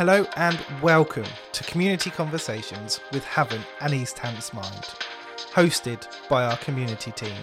[0.00, 4.94] Hello and welcome to Community Conversations with Havant and East Hants Mind,
[5.52, 7.36] hosted by our community team.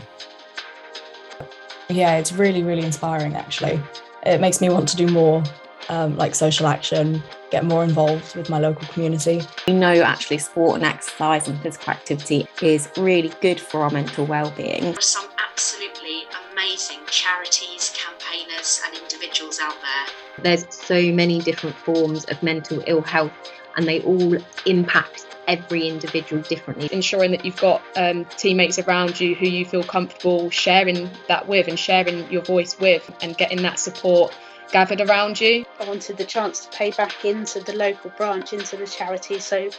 [1.88, 3.80] Yeah, it's really, really inspiring actually.
[4.26, 5.44] It makes me want to do more
[5.90, 7.22] um, like social action,
[7.52, 9.44] get more involved with my local community.
[9.68, 14.26] We know actually sport and exercise and physical activity is really good for our mental
[14.26, 14.82] well-being.
[14.82, 20.27] There some absolutely amazing charities, campaigners and individuals out there.
[20.42, 23.34] There's so many different forms of mental ill health
[23.76, 26.90] and they all impact every individual differently.
[26.92, 31.68] Ensuring that you've got um, teammates around you who you feel comfortable sharing that with
[31.68, 34.36] and sharing your voice with and getting that support
[34.72, 35.66] gathered around you.
[35.80, 39.70] I wanted the chance to pay back into the local branch, into the charity, so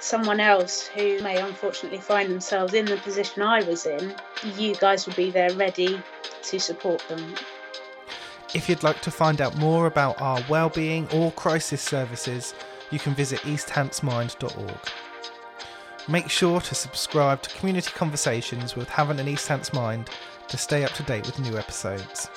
[0.00, 4.14] someone else who may unfortunately find themselves in the position I was in,
[4.56, 5.98] you guys would be there ready
[6.42, 7.34] to support them.
[8.52, 12.54] If you'd like to find out more about our wellbeing or crisis services,
[12.90, 14.78] you can visit easthantsmind.org.
[16.08, 20.10] Make sure to subscribe to Community Conversations with Havant and East Hants Mind
[20.48, 22.28] to stay up to date with new episodes.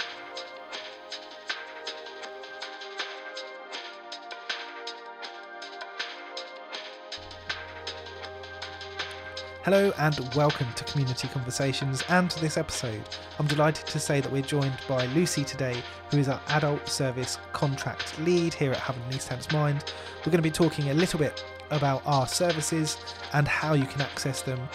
[9.70, 13.02] Hello and welcome to Community Conversations and to this episode.
[13.38, 17.38] I'm delighted to say that we're joined by Lucy today, who is our adult service
[17.52, 19.84] contract lead here at and East Hants Mind.
[20.20, 22.98] We're going to be talking a little bit about our services
[23.34, 24.70] and how you can access them.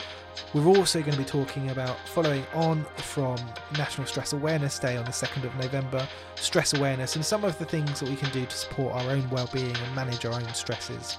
[0.52, 3.38] We're also going to be talking about following on from
[3.78, 7.64] National Stress Awareness Day on the 2nd of November, stress awareness, and some of the
[7.64, 11.16] things that we can do to support our own well-being and manage our own stresses.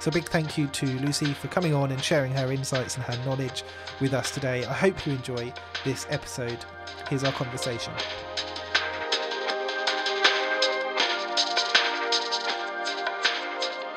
[0.00, 3.04] So, a big thank you to Lucy for coming on and sharing her insights and
[3.04, 3.64] her knowledge
[4.00, 4.64] with us today.
[4.64, 5.52] I hope you enjoy
[5.84, 6.56] this episode.
[7.10, 7.92] Here's our conversation.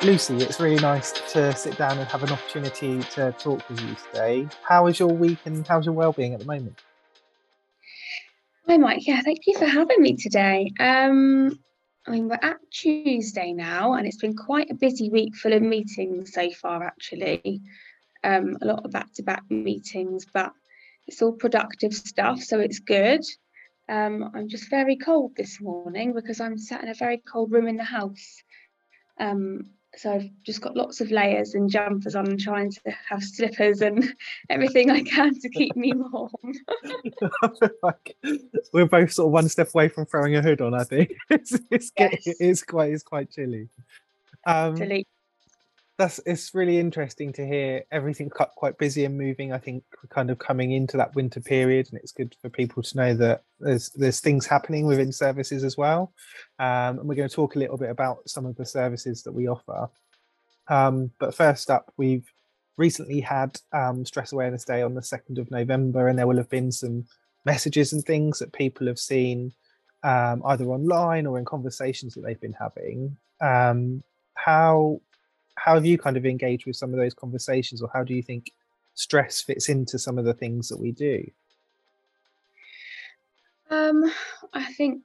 [0.04, 3.96] Lucy, it's really nice to sit down and have an opportunity to talk with you
[4.12, 4.50] today.
[4.68, 6.84] How is your week and how's your well-being at the moment?
[8.68, 9.08] Hi, Mike.
[9.08, 10.70] Yeah, thank you for having me today.
[10.82, 11.58] Um,
[12.06, 15.62] I mean, we're at Tuesday now, and it's been quite a busy week full of
[15.62, 17.62] meetings so far, actually.
[18.24, 20.52] Um, a lot of back to back meetings, but
[21.08, 23.22] it's all productive stuff, so it's good.
[23.88, 27.68] Um, I'm just very cold this morning because I'm sat in a very cold room
[27.68, 28.44] in the house.
[29.20, 33.24] Um, so I've just got lots of layers and jumpers on and trying to have
[33.24, 34.14] slippers and
[34.50, 36.32] everything I can to keep me warm.
[37.84, 38.16] like
[38.74, 40.74] we're both sort of one step away from throwing a hood on.
[40.74, 42.24] I think it's it's, yes.
[42.26, 43.70] it's quite it's quite chilly.
[44.46, 45.06] Um, chilly
[45.98, 49.54] that's it's really interesting to hear everything quite busy and moving.
[49.54, 52.98] I think kind of coming into that winter period, and it's good for people to
[52.98, 56.14] know that there's there's things happening within services as well.
[56.58, 59.34] Um, and we're going to talk a little bit about some of the services that
[59.34, 59.90] we offer.
[60.68, 62.28] Um, but first up, we've
[62.78, 66.50] recently had um, Stress Awareness Day on the second of November, and there will have
[66.50, 67.06] been some
[67.46, 69.52] messages and things that people have seen
[70.04, 73.16] um, either online or in conversations that they've been having.
[73.42, 75.00] Um, how
[75.56, 78.24] how have you kind of engaged with some of those conversations or how do you
[78.24, 78.52] think
[78.96, 81.26] stress fits into some of the things that we do?
[83.70, 84.04] Um
[84.54, 85.02] i think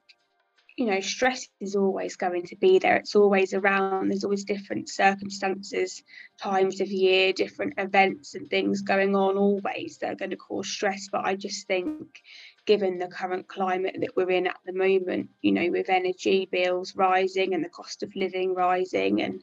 [0.77, 2.97] you know stress is always going to be there.
[2.97, 4.09] It's always around.
[4.09, 6.03] There's always different circumstances
[6.41, 10.69] times of year different events and things going on always that are going to cause
[10.69, 11.09] stress.
[11.11, 12.23] But i just think
[12.65, 16.95] given the current climate that we're in at the moment you know with energy bills
[16.95, 19.43] rising and the cost of living rising and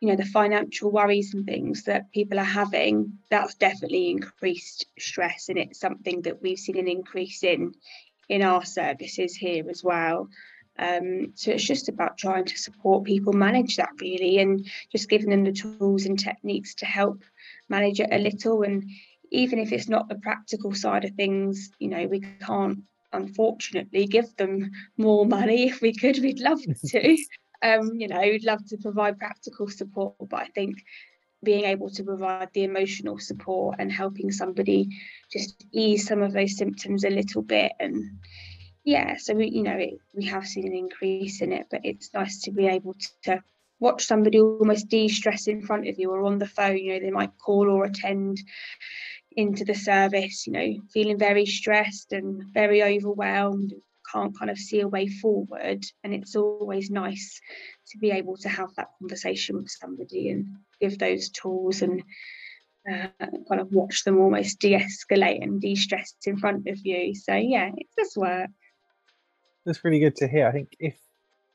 [0.00, 5.48] you know the financial worries and things that people are having that's definitely increased stress
[5.48, 7.72] and it's something that we've seen an increase in
[8.28, 10.28] in our services here as well.
[10.78, 15.30] Um, so it's just about trying to support people manage that really and just giving
[15.30, 17.24] them the tools and techniques to help
[17.68, 18.62] manage it a little.
[18.62, 18.84] And
[19.30, 22.80] even if it's not the practical side of things you know we can't
[23.12, 27.16] unfortunately give them more money if we could we'd love to
[27.62, 30.76] um, you know, we'd love to provide practical support, but I think
[31.42, 34.88] being able to provide the emotional support and helping somebody
[35.32, 38.18] just ease some of those symptoms a little bit and
[38.84, 42.12] yeah so we you know it, we have seen an increase in it but it's
[42.12, 43.42] nice to be able to, to
[43.80, 47.10] watch somebody almost de-stress in front of you or on the phone you know they
[47.10, 48.38] might call or attend
[49.36, 53.72] into the service you know feeling very stressed and very overwhelmed
[54.12, 55.84] can't kind of see a way forward.
[56.04, 57.40] And it's always nice
[57.90, 60.46] to be able to have that conversation with somebody and
[60.80, 62.02] give those tools and
[62.90, 63.08] uh,
[63.48, 67.14] kind of watch them almost de-escalate and de-stress in front of you.
[67.14, 68.50] So yeah, it does work.
[69.66, 70.48] That's really good to hear.
[70.48, 70.96] I think if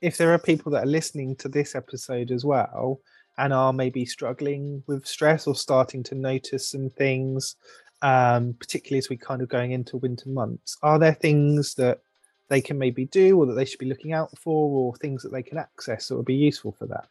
[0.01, 2.99] if there are people that are listening to this episode as well
[3.37, 7.55] and are maybe struggling with stress or starting to notice some things,
[8.01, 12.01] um, particularly as we kind of going into winter months, are there things that
[12.49, 15.31] they can maybe do or that they should be looking out for or things that
[15.31, 17.07] they can access that would be useful for that?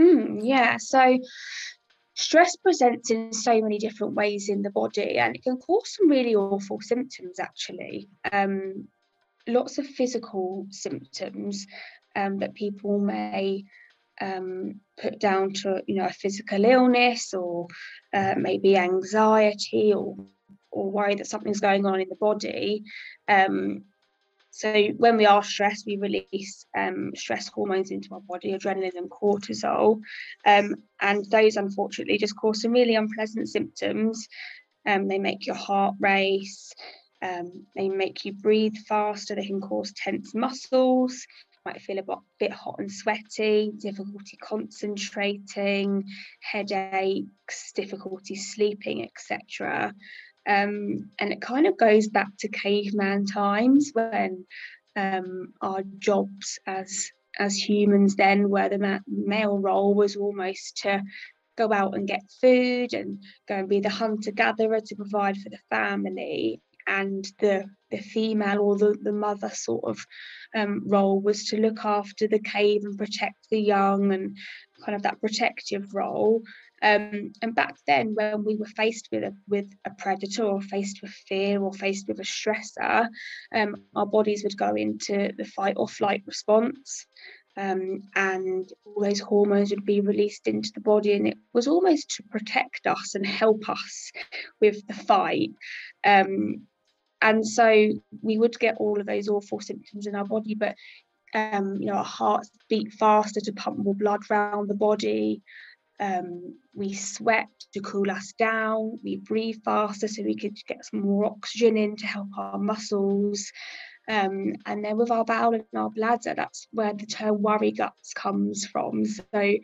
[0.00, 1.18] Mm, yeah, so
[2.14, 6.08] stress presents in so many different ways in the body and it can cause some
[6.08, 8.08] really awful symptoms actually.
[8.30, 8.88] Um,
[9.46, 11.66] lots of physical symptoms
[12.16, 13.64] um, that people may
[14.20, 17.68] um, put down to you know a physical illness or
[18.12, 20.16] uh, maybe anxiety or
[20.70, 22.84] or worry that something's going on in the body.
[23.26, 23.84] Um,
[24.50, 29.10] so when we are stressed, we release um, stress hormones into our body, adrenaline and
[29.10, 30.00] cortisol,
[30.44, 34.28] um, and those unfortunately just cause some really unpleasant symptoms.
[34.86, 36.72] Um, they make your heart race,
[37.22, 41.26] um, they make you breathe faster, they can cause tense muscles,
[41.64, 46.04] might feel a bit hot and sweaty, difficulty concentrating,
[46.40, 49.94] headaches, difficulty sleeping, etc.
[50.48, 54.46] Um, and it kind of goes back to caveman times when
[54.96, 61.00] um, our jobs as as humans then where the ma- male role was almost to
[61.56, 65.48] go out and get food and go and be the hunter gatherer to provide for
[65.50, 70.04] the family and the the female or the, the mother sort of
[70.54, 74.36] um, role was to look after the cave and protect the young and
[74.84, 76.42] kind of that protective role.
[76.82, 81.02] Um, and back then, when we were faced with a with a predator or faced
[81.02, 83.08] with fear or faced with a stressor,
[83.54, 87.06] um, our bodies would go into the fight or flight response.
[87.56, 92.16] Um, and all those hormones would be released into the body, and it was almost
[92.16, 94.12] to protect us and help us
[94.60, 95.50] with the fight.
[96.04, 96.66] Um,
[97.22, 97.90] and so
[98.22, 100.74] we would get all of those awful symptoms in our body but
[101.34, 105.42] um, you know our hearts beat faster to pump more blood around the body
[106.00, 111.00] um, we sweat to cool us down we breathe faster so we could get some
[111.00, 113.52] more oxygen in to help our muscles.
[114.08, 118.12] Um, and then with our bowel and our bladder that's where the term worry guts
[118.12, 119.04] comes from.
[119.04, 119.54] So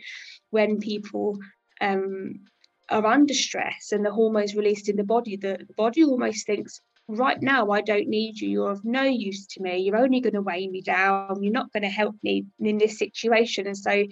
[0.50, 1.38] when people
[1.80, 2.44] um,
[2.88, 6.80] are under stress and the hormones released in the body the, the body almost thinks
[7.08, 8.48] right now I don't need you.
[8.48, 9.78] You're of no use to me.
[9.78, 11.42] You're only going to weigh me down.
[11.42, 13.66] You're not going to help me in this situation.
[13.66, 14.04] And so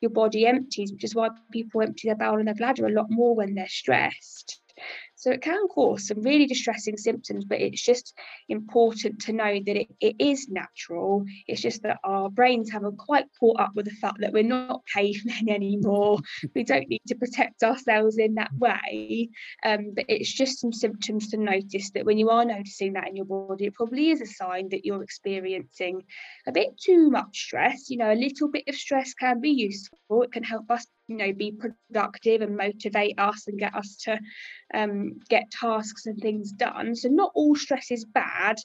[0.00, 3.06] your body empties, which is why people empty their bowel and their bladder a lot
[3.10, 4.60] more when they're stressed.
[5.26, 8.14] So it can cause some really distressing symptoms, but it's just
[8.48, 11.24] important to know that it, it is natural.
[11.48, 14.82] It's just that our brains haven't quite caught up with the fact that we're not
[14.86, 16.20] cavemen anymore.
[16.54, 19.30] we don't need to protect ourselves in that way.
[19.64, 23.16] Um, but it's just some symptoms to notice that when you are noticing that in
[23.16, 26.04] your body, it probably is a sign that you're experiencing
[26.46, 27.90] a bit too much stress.
[27.90, 30.22] You know, a little bit of stress can be useful.
[30.22, 34.18] It can help us you know be productive and motivate us and get us to
[34.74, 36.94] um, get tasks and things done.
[36.94, 38.56] So not all stress is bad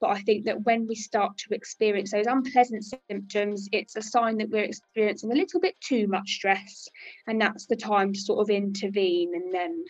[0.00, 4.38] but i think that when we start to experience those unpleasant symptoms it's a sign
[4.38, 6.88] that we're experiencing a little bit too much stress.
[7.26, 9.84] And that's the time to sort of intervene and then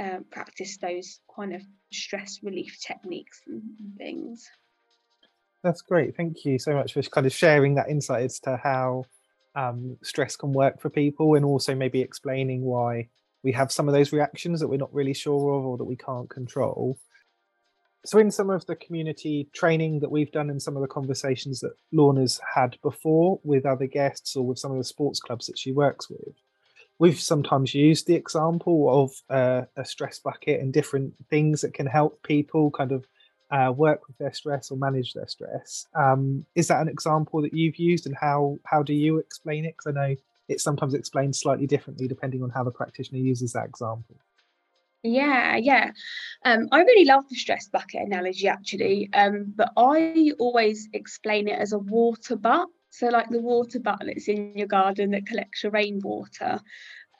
[0.00, 1.62] uh, practice those kind of
[1.92, 3.62] stress relief techniques and
[3.96, 4.48] things.
[5.62, 6.16] That's great.
[6.16, 9.04] Thank you so much for kind of sharing that insight as to how
[9.58, 13.08] um, stress can work for people and also maybe explaining why
[13.42, 15.96] we have some of those reactions that we're not really sure of or that we
[15.96, 16.98] can't control.
[18.06, 21.58] So, in some of the community training that we've done and some of the conversations
[21.60, 25.58] that Lorna's had before with other guests or with some of the sports clubs that
[25.58, 26.36] she works with,
[27.00, 31.86] we've sometimes used the example of uh, a stress bucket and different things that can
[31.86, 33.04] help people kind of
[33.50, 35.86] uh, work with their stress or manage their stress.
[35.94, 39.76] Um, is that an example that you've used, and how how do you explain it?
[39.76, 40.16] Because I know
[40.48, 44.16] it's sometimes explained slightly differently depending on how the practitioner uses that example.
[45.02, 45.92] Yeah, yeah.
[46.44, 51.58] Um, I really love the stress bucket analogy actually, um, but I always explain it
[51.58, 52.68] as a water butt.
[52.90, 56.60] So, like the water butt that's in your garden that collects your rainwater.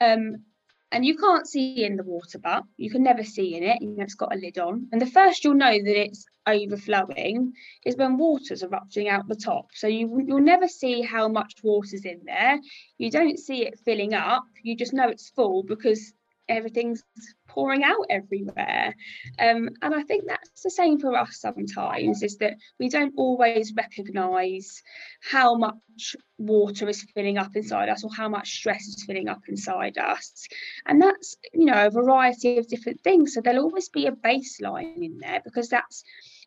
[0.01, 0.43] Um,
[0.91, 3.89] and you can't see in the water butt you can never see in it you
[3.89, 4.87] know it's got a lid on.
[4.91, 7.53] And the first you'll know that it's overflowing
[7.85, 9.67] is when water's erupting out the top.
[9.73, 12.59] So you you'll never see how much water's in there.
[12.97, 16.13] You don't see it filling up you just know it's full because
[16.49, 17.03] everything's
[17.47, 18.93] pouring out everywhere.
[19.39, 23.73] Um, and i think that's the same for us sometimes is that we don't always
[23.75, 24.83] recognize
[25.21, 29.41] how much water is filling up inside us or how much stress is filling up
[29.47, 30.47] inside us.
[30.85, 33.33] And that's you know a variety of different things.
[33.33, 36.03] So there'll always be a baseline in there because that's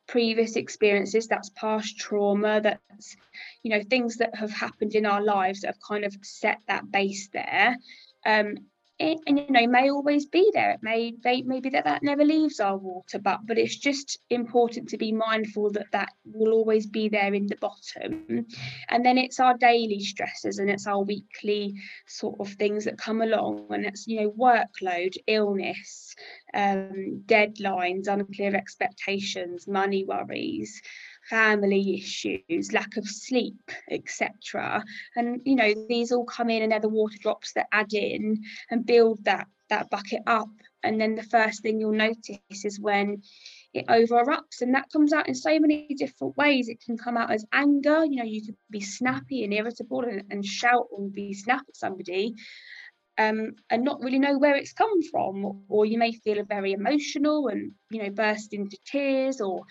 [0.09, 3.17] previous experiences that's past trauma that's
[3.63, 6.91] you know things that have happened in our lives that have kind of set that
[6.91, 7.77] base there.
[8.25, 8.57] Um,
[8.99, 10.73] it, and you know may always be there.
[10.73, 14.89] It may they maybe that that never leaves our water but but it's just important
[14.91, 18.47] to be mindful that that will always be there in the bottom.
[18.89, 21.75] And then it's our daily stresses and it's our weekly
[22.07, 26.15] sort of things that come along and it's you know workload illness
[26.55, 30.83] um, deadlines unclear expectations money worries
[31.29, 34.85] family issues, lack of sleep, etc.
[35.17, 38.43] And you know, these all come in and they're the water drops that add in
[38.71, 40.51] and build that that bucket up.
[40.83, 43.23] And then the first thing you'll notice is when
[43.73, 47.17] it over erupts and that comes out in so many different ways it can come
[47.17, 51.09] out as anger you know you could be snappy and irritable and, and shout or
[51.09, 52.35] be snap at somebody
[53.19, 57.49] um, and not really know where it's come from or you may feel very emotional
[57.49, 59.63] and you know burst into tears or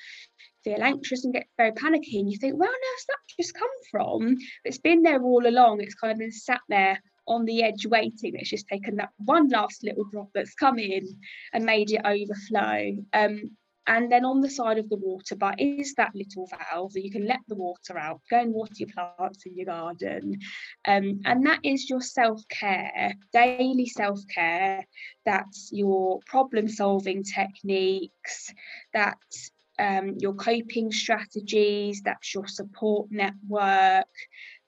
[0.63, 4.37] feel anxious and get very panicky and you think on earth's that just come from?
[4.63, 5.81] It's been there all along.
[5.81, 8.33] It's kind of been sat there on the edge waiting.
[8.35, 11.07] It's just taken that one last little drop that's come in
[11.53, 12.97] and made it overflow.
[13.13, 13.51] Um,
[13.87, 17.11] and then on the side of the water butt is that little valve that you
[17.11, 20.39] can let the water out go and water your plants in your garden.
[20.85, 24.85] Um, and that is your self-care daily self-care.
[25.25, 28.53] That's your problem solving techniques.
[28.93, 34.05] That's um, your coping strategies, that's your support network,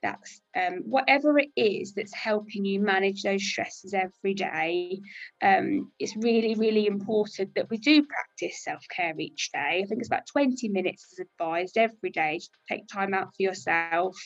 [0.01, 4.99] that's um, whatever it is that's helping you manage those stresses every day.
[5.41, 9.81] Um, it's really, really important that we do practice self care each day.
[9.83, 12.41] I think it's about 20 minutes is advised every day.
[12.67, 14.17] Take time out for yourself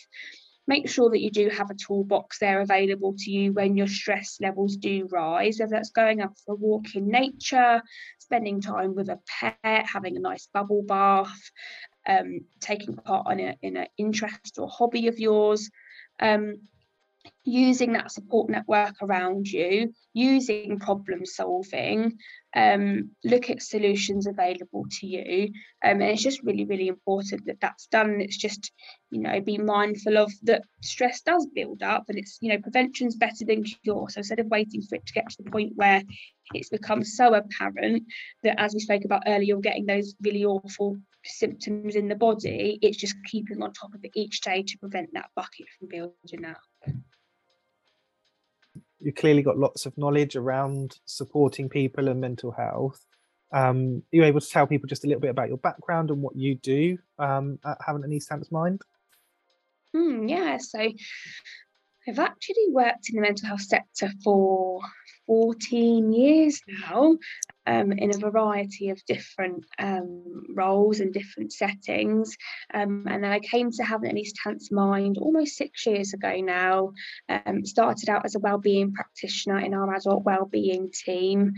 [0.67, 4.37] make sure that you do have a toolbox there available to you when your stress
[4.41, 7.81] levels do rise, whether that's going out for a walk in nature,
[8.19, 11.39] spending time with a pet, having a nice bubble bath,
[12.07, 15.69] um, taking part in, a, in an interest or hobby of yours.
[16.19, 16.55] Um,
[17.47, 22.17] using that support network around you, using problem solving,
[22.55, 25.45] um, look at solutions available to you.
[25.83, 28.19] Um, and it's just really, really important that that's done.
[28.19, 28.71] It's just,
[29.11, 33.15] you know, be mindful of that stress does build up and it's, you know, prevention's
[33.15, 34.07] better than cure.
[34.09, 36.03] So instead of waiting for it to get to the point where
[36.53, 38.03] it's become so apparent
[38.43, 42.77] that, as we spoke about earlier, you're getting those really awful symptoms in the body,
[42.81, 46.45] it's just keeping on top of it each day to prevent that bucket from building
[46.45, 46.57] up
[48.99, 53.05] you clearly got lots of knowledge around supporting people and mental health.
[53.51, 56.21] Um, are you able to tell people just a little bit about your background and
[56.21, 58.49] what you do um, at Havant and East Hants?
[59.95, 60.79] Mm, yeah, so
[62.07, 64.81] I've actually worked in the mental health sector for
[65.27, 67.17] 14 years now
[67.67, 72.35] um, in a variety of different um, roles and different settings.
[72.73, 76.39] Um, and then I came to Havant and East Hants Mind almost six years ago
[76.39, 76.93] now.
[77.29, 81.53] Um, started out as a wellbeing practitioner in our adult wellbeing team.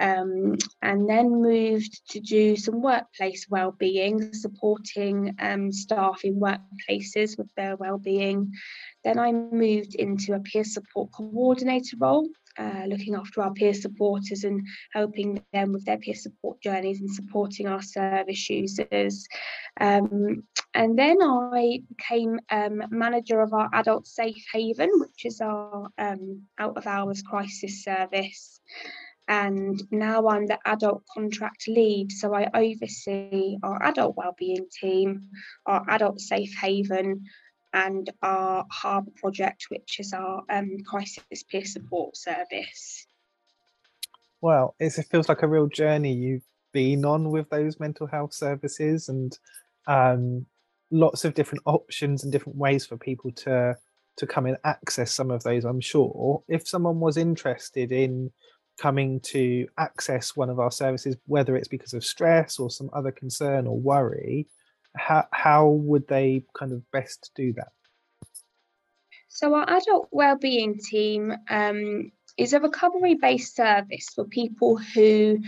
[0.00, 7.48] Um, and then moved to do some workplace well-being, supporting um, staff in workplaces with
[7.56, 8.52] their well-being.
[9.04, 14.44] Then I moved into a peer support coordinator role, uh, looking after our peer supporters
[14.44, 19.26] and helping them with their peer support journeys and supporting our service users.
[19.80, 20.44] Um,
[20.74, 26.42] and then I became um, manager of our Adult Safe Haven, which is our um,
[26.58, 28.60] out of hours crisis service
[29.28, 32.12] and now I'm the adult contract lead.
[32.12, 35.30] So I oversee our adult wellbeing team,
[35.66, 37.24] our adult safe haven,
[37.74, 43.06] and our harbour project, which is our um, crisis peer support service.
[44.40, 49.08] Well, it feels like a real journey you've been on with those mental health services
[49.08, 49.38] and
[49.86, 50.46] um,
[50.90, 53.76] lots of different options and different ways for people to
[54.16, 58.30] to come and access some of those i'm sure if someone was interested in
[58.78, 63.12] coming to access one of our services, whether it's because of stress or some other
[63.12, 64.46] concern or worry,
[64.96, 67.72] how, how would they kind of best do that?
[69.28, 75.38] So, our adult wellbeing team um, is a recovery based service for people who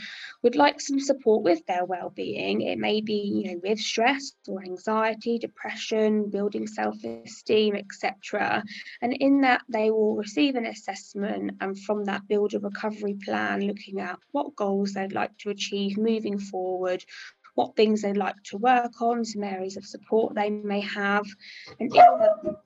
[0.43, 4.63] would like some support with their well-being it may be you know with stress or
[4.63, 8.63] anxiety depression building self-esteem etc
[9.03, 13.61] and in that they will receive an assessment and from that build a recovery plan
[13.63, 17.05] looking at what goals they'd like to achieve moving forward
[17.57, 21.27] what things they'd like to work on some areas of support they may have
[21.81, 22.57] and the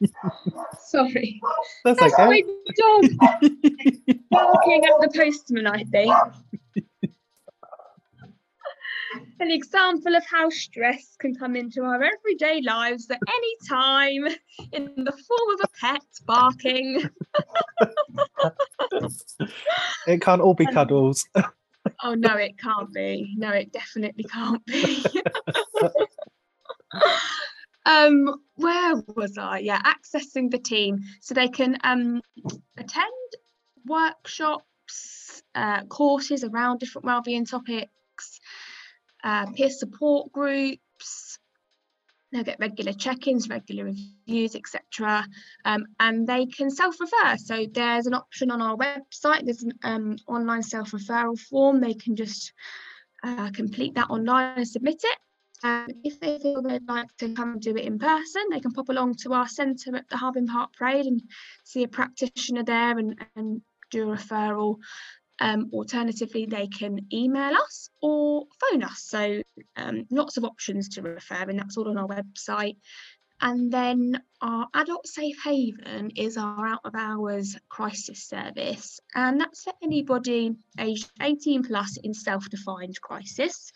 [0.80, 1.40] Sorry.
[1.84, 2.26] That's, That's okay.
[2.26, 2.42] my
[2.76, 3.04] dog
[4.30, 6.14] barking at the postman, I think.
[9.40, 14.26] an example of how stress can come into our everyday lives at any time
[14.72, 17.10] in the form of a pet barking.
[20.06, 21.26] it can't all be cuddles.
[22.02, 23.34] Oh no, it can't be.
[23.36, 25.04] No, it definitely can't be.
[27.86, 29.58] um, where was I?
[29.58, 32.20] Yeah, accessing the team so they can um
[32.76, 33.12] attend
[33.86, 38.40] workshops, uh, courses around different wellbeing topics
[39.24, 40.78] uh, peer support groups.
[42.30, 45.26] They'll get regular check-ins, regular reviews, etc.
[45.64, 47.36] Um, and they can self-refer.
[47.38, 49.44] So there's an option on our website.
[49.44, 51.80] There's an um, online self-referral form.
[51.80, 52.52] They can just
[53.22, 55.18] uh, complete that online and submit it.
[55.64, 58.72] Um, if they feel they'd like to come and do it in person, they can
[58.72, 61.22] pop along to our centre at the Harbin Park Parade and
[61.64, 64.76] see a practitioner there and, and do a referral
[65.40, 69.04] um, alternatively, they can email us or phone us.
[69.04, 69.42] So
[69.76, 72.76] um, lots of options to refer, and that's all on our website.
[73.40, 79.62] And then our adult safe haven is our out of hours crisis service, and that's
[79.62, 83.70] for anybody aged 18 plus in self defined crisis.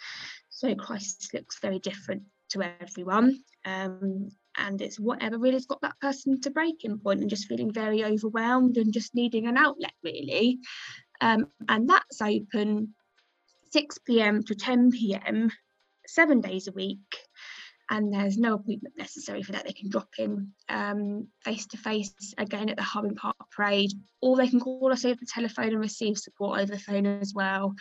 [0.49, 3.41] So, crisis looks very different to everyone.
[3.65, 7.73] Um, and it's whatever really has got that person to breaking point and just feeling
[7.73, 10.59] very overwhelmed and just needing an outlet, really.
[11.23, 12.95] Um, and that's open
[13.71, 15.51] 6 pm to 10 pm,
[16.07, 16.99] seven days a week.
[17.89, 19.65] And there's no appointment necessary for that.
[19.65, 20.53] They can drop in
[21.45, 25.19] face to face again at the Harbin Park Parade, or they can call us over
[25.21, 27.75] the telephone and receive support over the phone as well.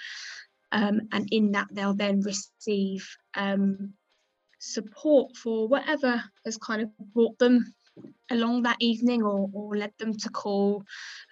[0.71, 3.93] Um, and in that, they'll then receive um,
[4.60, 7.74] support for whatever has kind of brought them
[8.31, 10.83] along that evening or, or led them to call,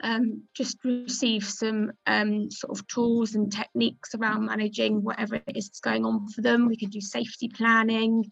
[0.03, 5.69] um, just receive some um, sort of tools and techniques around managing whatever it is
[5.69, 6.67] that's going on for them.
[6.67, 8.29] We can do safety planning.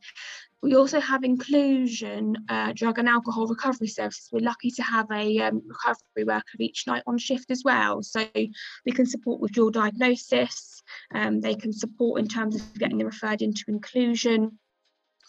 [0.61, 4.29] We also have inclusion, uh, drug and alcohol recovery services.
[4.31, 8.01] We're lucky to have a um, recovery worker each night on shift as well.
[8.01, 10.81] So we can support with dual diagnosis.
[11.13, 14.57] Um, they can support in terms of getting them referred into inclusion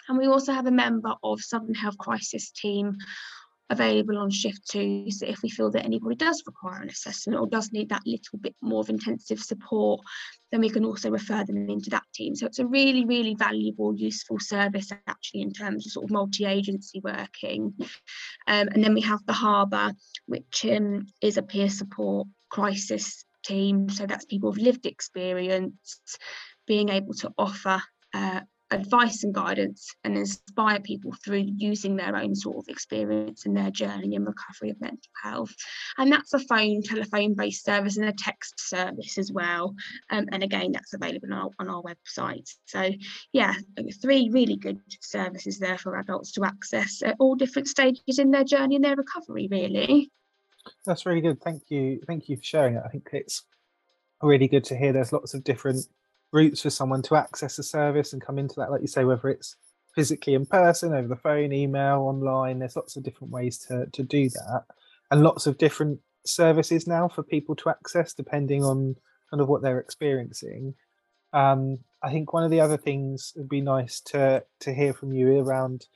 [0.08, 2.96] and we also have a member of Southern Health Crisis Team
[3.70, 5.10] available on shift two.
[5.10, 8.38] So if we feel that anybody does require an assessment or does need that little
[8.40, 10.00] bit more of intensive support,
[10.50, 12.34] then we can also refer them into that team.
[12.34, 17.00] So it's a really, really valuable, useful service actually in terms of sort of multi-agency
[17.04, 17.74] working.
[18.46, 19.92] Um, and then we have the Harbour,
[20.26, 23.90] which um, is a peer support crisis team.
[23.90, 26.00] So that's people with lived experience
[26.66, 27.82] being able to offer
[28.14, 28.40] uh,
[28.70, 33.70] advice and guidance and inspire people through using their own sort of experience in their
[33.70, 35.54] journey and recovery of mental health.
[35.96, 39.74] And that's a phone, telephone based service and a text service as well.
[40.10, 42.48] Um, and again, that's available on our, on our website.
[42.66, 42.90] So,
[43.32, 43.54] yeah,
[44.02, 48.44] three really good services there for adults to access at all different stages in their
[48.44, 50.10] journey and their recovery, really.
[50.84, 51.40] That's really good.
[51.40, 52.00] Thank you.
[52.06, 52.82] Thank you for sharing it.
[52.84, 53.44] I think it's
[54.22, 55.86] really good to hear there's lots of different
[56.32, 59.28] routes for someone to access a service and come into that, like you say, whether
[59.28, 59.56] it's
[59.94, 62.58] physically in person, over the phone, email, online.
[62.58, 64.64] There's lots of different ways to to do that,
[65.10, 68.94] and lots of different services now for people to access depending on
[69.30, 70.74] kind of what they're experiencing.
[71.32, 75.12] Um, I think one of the other things would be nice to to hear from
[75.12, 75.86] you around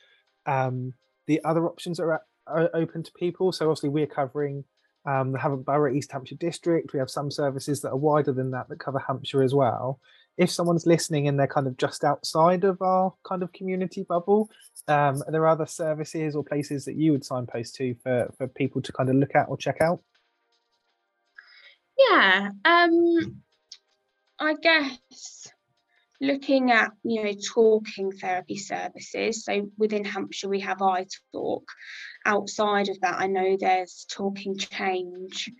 [0.46, 0.94] um,
[1.26, 3.52] the other options that are, are open to people.
[3.52, 4.64] So obviously we're covering
[5.06, 6.92] um, the Havant Borough East Hampshire District.
[6.92, 10.00] We have some services that are wider than that that cover Hampshire as well
[10.36, 14.50] if someone's listening and they're kind of just outside of our kind of community bubble,
[14.88, 18.80] um, are there other services or places that you would signpost to for, for people
[18.82, 20.00] to kind of look at or check out?
[21.98, 23.42] Yeah, um,
[24.38, 25.48] I guess
[26.20, 29.44] looking at you know talking therapy services.
[29.44, 31.64] So within Hampshire we have iTalk.
[32.24, 35.50] Outside of that, I know there's Talking Change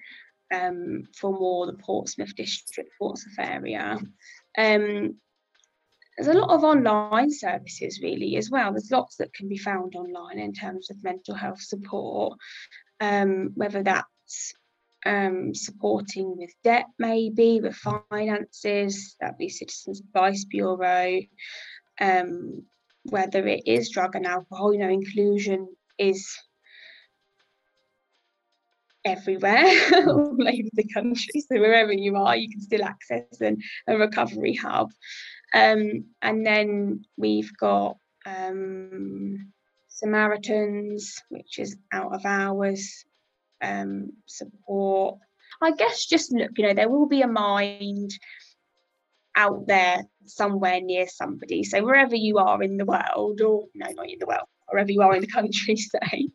[0.54, 3.98] um, for more the Portsmouth district, Portsmouth area.
[4.56, 5.16] Um,
[6.16, 8.72] there's a lot of online services really as well.
[8.72, 12.38] There's lots that can be found online in terms of mental health support,
[13.00, 14.54] um, whether that's
[15.04, 21.20] um, supporting with debt, maybe with finances, that'd be Citizens Advice Bureau,
[22.00, 22.62] um,
[23.04, 25.66] whether it is drug and alcohol, you know, inclusion
[25.98, 26.38] is
[29.04, 29.66] everywhere
[30.06, 31.40] all over the country.
[31.40, 34.90] So wherever you are you can still access an, a recovery hub.
[35.54, 39.52] Um, and then we've got um,
[39.88, 43.04] samaritans which is out of hours
[43.62, 45.18] um, support.
[45.60, 48.10] I guess just look you know there will be a mind
[49.36, 51.64] out there somewhere near somebody.
[51.64, 55.02] So wherever you are in the world, or no, not in the world, wherever you
[55.02, 56.28] are in the country, say,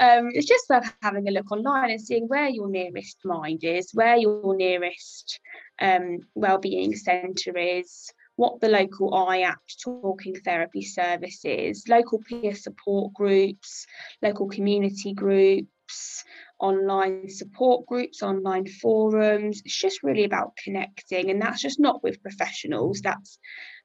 [0.00, 3.90] um, it's just worth having a look online and seeing where your nearest mind is,
[3.92, 5.40] where your nearest
[5.80, 13.86] um, wellbeing centre is, what the local IAPT talking therapy services, local peer support groups,
[14.22, 16.24] local community groups,
[16.58, 19.62] online support groups, online forums.
[19.64, 23.00] It's just really about connecting, and that's just not with professionals.
[23.00, 23.38] That's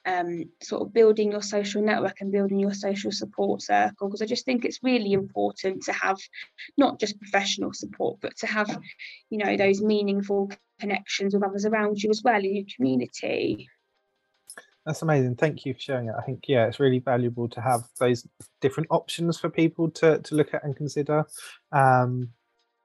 [0.05, 4.07] um, sort of building your social network and building your social support circle.
[4.07, 6.17] Because I just think it's really important to have
[6.77, 8.79] not just professional support, but to have,
[9.29, 13.67] you know, those meaningful connections with others around you as well in your community.
[14.85, 15.35] That's amazing.
[15.35, 16.15] Thank you for sharing it.
[16.17, 18.25] I think yeah, it's really valuable to have those
[18.61, 21.25] different options for people to to look at and consider.
[21.71, 22.29] Um,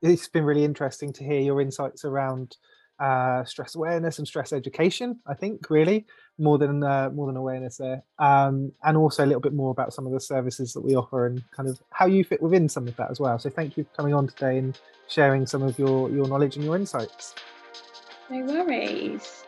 [0.03, 2.57] it's been really interesting to hear your insights around
[3.05, 5.21] uh, stress awareness and stress education.
[5.27, 6.07] I think really
[6.39, 9.93] more than uh, more than awareness there, um, and also a little bit more about
[9.93, 12.89] some of the services that we offer and kind of how you fit within some
[12.89, 13.39] of that as well.
[13.39, 16.65] So thank you for coming on today and sharing some of your your knowledge and
[16.65, 17.35] your insights.
[18.31, 19.45] No worries.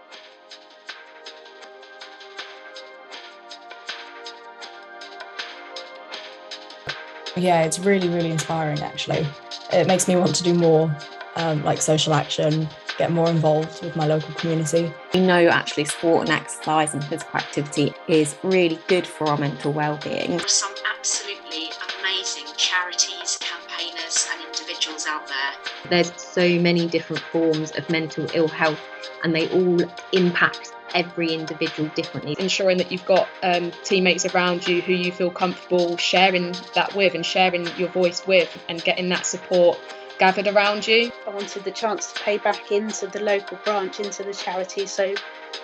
[7.36, 9.26] Yeah, it's really, really inspiring actually
[9.72, 10.94] it makes me want to do more
[11.36, 14.92] um, like social action, get more involved with my local community.
[15.14, 19.72] We know actually sport and exercise and physical activity is really good for our mental
[19.72, 20.38] well-being.
[20.46, 25.90] Some absolutely amazing charities, campaigners and individuals out there.
[25.90, 28.80] There's so many different forms of mental ill health
[29.22, 29.80] and they all
[30.12, 32.36] impact every individual differently.
[32.38, 37.14] Ensuring that you've got um, teammates around you who you feel comfortable sharing that with
[37.14, 39.78] and sharing your voice with and getting that support
[40.18, 41.12] gathered around you.
[41.26, 45.14] I wanted the chance to pay back into the local branch, into the charity, so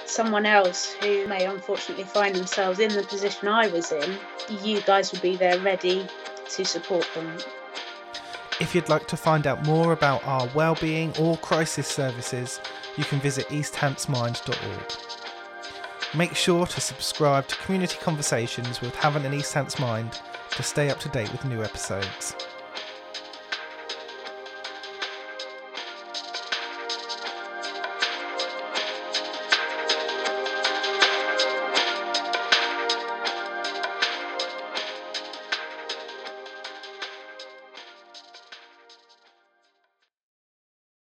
[0.05, 4.19] someone else who may unfortunately find themselves in the position I was in,
[4.63, 6.07] you guys would be there ready
[6.51, 7.39] to support them.
[8.61, 12.61] If you'd like to find out more about our wellbeing or crisis services,
[12.97, 14.93] you can visit easthantsmind.org.
[16.15, 20.91] Make sure to subscribe to Community Conversations with Havant and East Hants Mind to stay
[20.91, 22.37] up to date with new episodes.